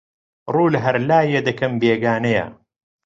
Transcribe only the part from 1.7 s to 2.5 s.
بێگانەیە